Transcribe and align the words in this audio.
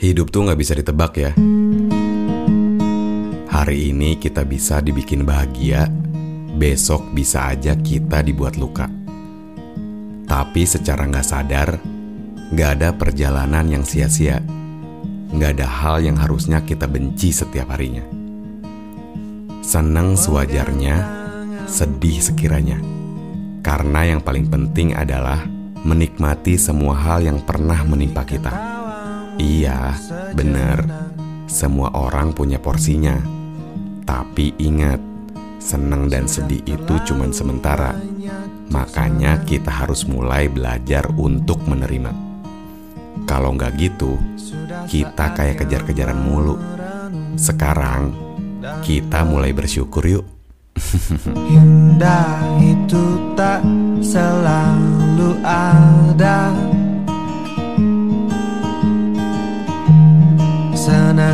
Hidup 0.00 0.32
tuh 0.32 0.48
nggak 0.48 0.56
bisa 0.56 0.72
ditebak 0.72 1.12
ya. 1.20 1.36
Hari 3.52 3.92
ini 3.92 4.16
kita 4.16 4.48
bisa 4.48 4.80
dibikin 4.80 5.28
bahagia, 5.28 5.92
besok 6.56 7.12
bisa 7.12 7.52
aja 7.52 7.76
kita 7.76 8.24
dibuat 8.24 8.56
luka. 8.56 8.88
Tapi 10.24 10.64
secara 10.64 11.04
nggak 11.04 11.26
sadar, 11.28 11.76
nggak 12.48 12.70
ada 12.80 12.96
perjalanan 12.96 13.68
yang 13.68 13.84
sia-sia. 13.84 14.40
Nggak 15.36 15.60
ada 15.60 15.68
hal 15.68 16.00
yang 16.00 16.16
harusnya 16.16 16.64
kita 16.64 16.88
benci 16.88 17.28
setiap 17.28 17.68
harinya. 17.76 18.08
Senang 19.60 20.16
sewajarnya, 20.16 20.96
sedih 21.68 22.24
sekiranya. 22.24 22.80
Karena 23.60 24.16
yang 24.16 24.24
paling 24.24 24.48
penting 24.48 24.96
adalah 24.96 25.44
menikmati 25.84 26.56
semua 26.56 26.96
hal 26.96 27.20
yang 27.20 27.44
pernah 27.44 27.84
menimpa 27.84 28.24
kita. 28.24 28.79
Iya, 29.40 29.96
benar. 30.36 30.84
Semua 31.48 31.88
orang 31.96 32.36
punya 32.36 32.60
porsinya. 32.60 33.16
Tapi 34.04 34.52
ingat, 34.60 35.00
senang 35.56 36.12
dan 36.12 36.28
sedih 36.28 36.60
itu 36.68 36.94
cuma 37.08 37.24
sementara. 37.32 37.96
Makanya 38.68 39.40
kita 39.48 39.72
harus 39.72 40.04
mulai 40.04 40.52
belajar 40.52 41.08
untuk 41.16 41.64
menerima. 41.64 42.12
Kalau 43.24 43.56
nggak 43.56 43.72
gitu, 43.80 44.20
kita 44.84 45.32
kayak 45.32 45.64
kejar-kejaran 45.64 46.20
mulu. 46.20 46.60
Sekarang, 47.40 48.12
kita 48.84 49.24
mulai 49.24 49.56
bersyukur 49.56 50.04
yuk. 50.04 50.26
Indah 51.56 52.44
itu 52.60 53.32
tak 53.34 53.64
selalu 54.04 54.89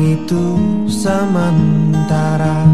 itu 0.00 0.56
sementara 0.88 2.64